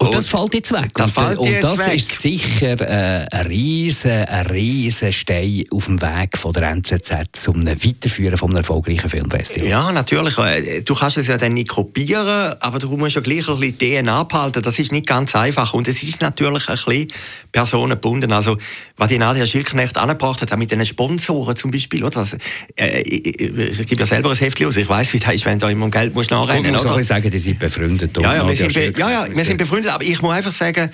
und 0.00 0.14
das 0.14 0.28
fällt 0.28 0.54
jetzt 0.54 0.72
weg. 0.72 0.90
Das 0.94 1.14
und, 1.14 1.38
und 1.38 1.62
das 1.62 1.78
weg. 1.78 1.94
ist 1.94 2.22
sicher 2.22 2.80
äh, 2.80 3.26
ein 3.30 3.46
riesen, 3.70 4.24
riesen 4.50 5.12
Stein 5.12 5.64
auf 5.70 5.86
dem 5.86 6.00
Weg 6.02 6.36
von 6.36 6.52
der 6.52 6.70
NZZ 6.70 7.12
zum 7.32 7.64
Weiterführen 7.66 8.36
von 8.36 8.50
einem 8.50 8.58
erfolgreichen 8.58 9.08
Filmfestival. 9.08 9.68
Ja, 9.68 9.92
natürlich. 9.92 10.36
Äh, 10.38 10.82
du 10.82 10.94
kannst 10.94 11.18
es 11.18 11.28
ja 11.28 11.38
dann 11.38 11.54
nicht 11.54 11.68
kopieren, 11.68 12.54
aber 12.60 12.78
du 12.78 12.96
musst 12.96 13.14
ja 13.14 13.20
gleich 13.20 13.48
ein 13.48 13.60
bisschen 13.60 14.04
DNA 14.04 14.24
behalten. 14.24 14.62
Das 14.62 14.78
ist 14.78 14.90
nicht 14.92 15.06
ganz 15.06 15.34
einfach. 15.36 15.72
Und 15.72 15.86
es 15.86 16.02
ist 16.02 16.20
natürlich 16.20 16.68
ein 16.68 16.74
bisschen 16.74 17.08
personengebunden. 17.52 18.32
Also, 18.32 18.58
was 18.96 19.08
die 19.08 19.18
Nadia 19.18 19.46
Schilknecht 19.46 19.96
angebracht 19.96 20.42
hat, 20.42 20.52
auch 20.52 20.56
mit 20.56 20.72
den 20.72 20.84
Sponsoren 20.84 21.54
zum 21.54 21.70
Beispiel. 21.70 22.02
Oder? 22.02 22.20
Das, 22.20 22.36
äh, 22.76 23.02
ich, 23.02 23.40
ich, 23.40 23.86
gebe 23.86 24.00
ja 24.00 24.06
selber 24.06 24.30
ein 24.30 24.36
Heftchen 24.36 24.66
aus. 24.66 24.76
Ich 24.76 24.88
weiß, 24.88 25.12
wie 25.12 25.20
das 25.20 25.34
ist, 25.34 25.44
wenn 25.44 25.58
du 25.58 25.68
immer 25.68 25.84
um 25.84 25.90
Geld 25.90 26.14
musst 26.14 26.30
nachrennen 26.30 26.72
musst. 26.72 26.84
Ich 26.84 26.90
muss 26.90 27.06
sagen, 27.06 27.30
die 27.30 27.38
sind 27.38 27.58
befreundet. 27.58 28.16
Ja, 28.20 28.34
ja, 28.34 28.48
wir 28.48 28.56
sind, 28.56 28.98
ja, 28.98 29.10
ja, 29.10 29.26
wir 29.32 29.44
sind 29.44 29.56
befreundet 29.56 29.92
aber 29.92 30.04
ich 30.04 30.20
muss 30.20 30.32
einfach 30.32 30.52
sagen, 30.52 30.90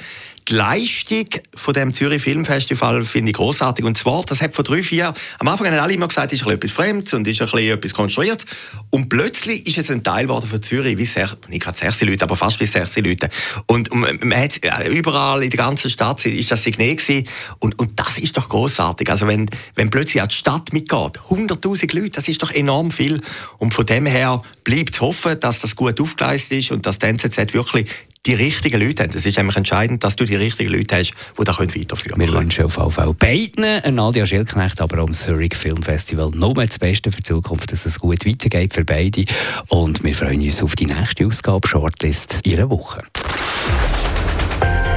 die 0.49 0.55
Leistung 0.55 1.27
von 1.57 1.75
dem 1.75 1.93
Zürich 1.93 2.23
Filmfestival 2.23 3.05
finde 3.05 3.31
ich 3.31 3.37
großartig. 3.37 3.85
Und 3.85 3.99
zwar, 3.99 4.23
das 4.25 4.41
hat 4.41 4.55
vor 4.55 4.65
drei, 4.65 4.83
vier, 4.83 5.13
am 5.39 5.49
Anfang 5.49 5.67
haben 5.67 5.79
alle 5.79 5.93
immer 5.93 6.07
gesagt, 6.07 6.33
es 6.33 6.41
ist 6.41 6.47
etwas 6.47 6.71
Fremdes 6.71 7.13
und 7.15 7.27
ist 7.27 7.41
etwas 7.41 7.95
konstruiert. 7.95 8.47
Und 8.91 9.09
plötzlich 9.09 9.67
ist 9.67 9.79
es 9.79 9.91
ein 9.91 10.05
Teil 10.05 10.25
geworden 10.25 10.47
von 10.47 10.63
Zürich, 10.63 10.99
wie 10.99 11.07
sehr, 11.07 11.29
nicht 11.49 11.63
gerade 11.63 11.77
16 11.77 12.09
Leute, 12.09 12.25
aber 12.25 12.37
fast 12.37 12.61
wie 12.61 12.67
16 12.67 13.05
Leute. 13.05 13.29
Und 13.67 13.93
man 13.93 14.39
hat 14.39 14.61
überall 14.89 15.43
in 15.43 15.51
der 15.51 15.59
ganzen 15.59 15.91
Stadt 15.91 16.25
ist 16.25 16.51
das 16.51 16.63
Signet 16.63 16.99
gewesen. 16.99 17.27
Und, 17.59 17.79
und 17.79 17.99
das 17.99 18.19
ist 18.19 18.37
doch 18.37 18.49
großartig. 18.49 19.11
Also 19.11 19.27
wenn, 19.27 19.51
wenn 19.75 19.91
plötzlich 19.91 20.23
auch 20.23 20.29
die 20.29 20.37
Stadt 20.37 20.73
mitgeht, 20.73 21.19
100.000 21.29 21.97
Leute, 21.97 22.11
das 22.11 22.29
ist 22.29 22.43
doch 22.43 22.53
enorm 22.53 22.93
viel. 22.93 23.21
Und 23.59 23.75
von 23.75 23.85
dem 23.85 24.07
her 24.07 24.43
bleibt 24.63 24.95
zu 24.95 25.07
hoffen, 25.07 25.41
dass 25.41 25.61
das 25.61 25.75
gut 25.75 26.01
aufgeleistet 26.01 26.61
ist 26.61 26.71
und 26.71 26.87
dass 26.87 26.99
die 26.99 27.07
NZZ 27.07 27.53
wirklich 27.53 27.87
die 28.27 28.35
richtigen 28.35 28.81
Leute 28.81 29.05
haben. 29.05 29.13
Es 29.15 29.25
ist 29.25 29.37
nämlich 29.37 29.57
entscheidend, 29.57 30.03
dass 30.03 30.17
du 30.17 30.25
die 30.25 30.37
richtigen 30.37 30.73
Leute 30.73 30.97
hast, 30.97 31.15
die 31.39 31.45
da 31.45 31.53
weiterführen 31.59 32.19
können. 32.19 32.33
Wir 32.33 32.33
wünschen 32.33 32.65
auf 32.65 32.77
jeden 32.77 32.91
Fall 32.91 33.15
beiden, 33.15 33.95
Nadia 33.95 34.27
Schildknecht, 34.27 34.81
aber 34.81 35.03
auch 35.03 35.07
dem 35.07 35.15
Zurich 35.15 35.55
Film 35.55 35.83
Festival, 35.83 36.31
nur 36.35 36.55
das 36.55 36.79
Beste 36.79 37.11
für 37.11 37.19
die 37.19 37.23
Zukunft, 37.23 37.73
dass 37.73 37.87
es 37.87 37.99
gut 37.99 38.27
weitergeht 38.27 38.75
für 38.75 38.85
beide. 38.85 39.25
Und 39.69 40.03
wir 40.03 40.15
freuen 40.15 40.43
uns 40.43 40.63
auf 40.63 40.75
die 40.75 40.87
nächste 40.87 41.27
Ausgabe 41.27 41.67
Shortlist 41.69 42.41
in 42.43 42.59
einer 42.59 42.69
Woche. 42.71 43.03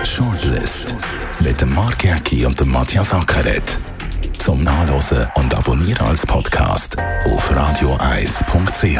Shortlist 0.04 0.96
mit 1.42 1.62
dem 1.62 1.74
Mark 1.74 2.04
Jäcki 2.04 2.46
und 2.46 2.60
dem 2.60 2.72
Matthias 2.72 3.14
Ackeret. 3.14 3.78
Zum 4.38 4.64
Nachlesen 4.64 5.28
und 5.36 5.54
Abonnieren 5.54 6.08
als 6.08 6.26
Podcast 6.26 6.98
auf 7.26 7.56
radioeis.ch. 7.56 9.00